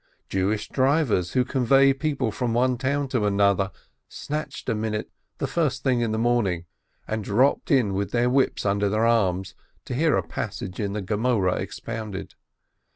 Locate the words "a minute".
4.67-5.11